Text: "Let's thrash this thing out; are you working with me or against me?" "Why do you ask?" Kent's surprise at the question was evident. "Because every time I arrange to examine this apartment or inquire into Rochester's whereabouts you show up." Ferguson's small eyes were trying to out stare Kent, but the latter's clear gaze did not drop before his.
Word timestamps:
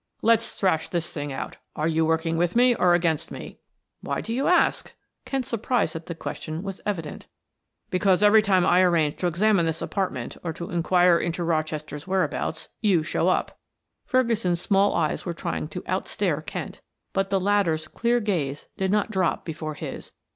"Let's 0.23 0.49
thrash 0.55 0.89
this 0.89 1.11
thing 1.13 1.31
out; 1.31 1.57
are 1.75 1.87
you 1.87 2.03
working 2.07 2.35
with 2.35 2.55
me 2.55 2.73
or 2.73 2.95
against 2.95 3.29
me?" 3.29 3.59
"Why 3.99 4.19
do 4.19 4.33
you 4.33 4.47
ask?" 4.47 4.95
Kent's 5.25 5.49
surprise 5.49 5.95
at 5.95 6.07
the 6.07 6.15
question 6.15 6.63
was 6.63 6.81
evident. 6.87 7.27
"Because 7.91 8.23
every 8.23 8.41
time 8.41 8.65
I 8.65 8.81
arrange 8.81 9.17
to 9.17 9.27
examine 9.27 9.67
this 9.67 9.79
apartment 9.79 10.37
or 10.43 10.55
inquire 10.59 11.19
into 11.19 11.43
Rochester's 11.43 12.07
whereabouts 12.07 12.67
you 12.81 13.03
show 13.03 13.27
up." 13.27 13.59
Ferguson's 14.07 14.59
small 14.59 14.95
eyes 14.95 15.23
were 15.23 15.35
trying 15.35 15.67
to 15.67 15.83
out 15.85 16.07
stare 16.07 16.41
Kent, 16.41 16.81
but 17.13 17.29
the 17.29 17.39
latter's 17.39 17.87
clear 17.87 18.19
gaze 18.19 18.69
did 18.77 18.89
not 18.91 19.11
drop 19.11 19.45
before 19.45 19.75
his. 19.75 20.13